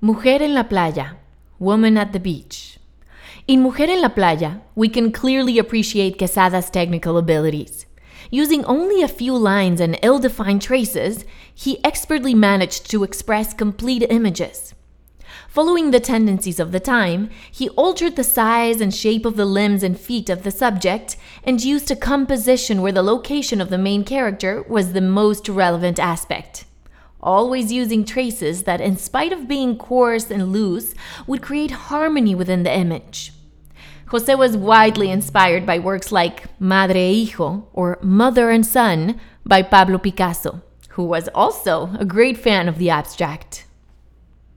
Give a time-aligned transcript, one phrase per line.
[0.00, 1.16] Mujer en la playa,
[1.58, 2.78] woman at the beach.
[3.48, 7.84] In Mujer en la playa, we can clearly appreciate Quessada's technical abilities.
[8.30, 14.06] Using only a few lines and ill defined traces, he expertly managed to express complete
[14.08, 14.72] images.
[15.48, 19.82] Following the tendencies of the time, he altered the size and shape of the limbs
[19.82, 24.04] and feet of the subject and used a composition where the location of the main
[24.04, 26.66] character was the most relevant aspect.
[27.20, 30.94] Always using traces that, in spite of being coarse and loose,
[31.26, 33.32] would create harmony within the image.
[34.08, 39.62] Jose was widely inspired by works like Madre e Hijo or Mother and Son by
[39.62, 43.66] Pablo Picasso, who was also a great fan of the abstract.